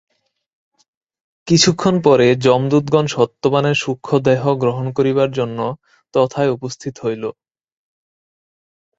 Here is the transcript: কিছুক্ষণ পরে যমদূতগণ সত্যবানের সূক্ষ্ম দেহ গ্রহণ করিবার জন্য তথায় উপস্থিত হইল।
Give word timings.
কিছুক্ষণ 1.47 1.95
পরে 2.01 2.27
যমদূতগণ 2.45 3.05
সত্যবানের 3.07 3.75
সূক্ষ্ম 3.75 4.13
দেহ 4.27 4.41
গ্রহণ 4.53 4.85
করিবার 4.97 5.29
জন্য 5.31 5.59
তথায় 6.13 6.53
উপস্থিত 6.57 6.95
হইল। 7.03 7.23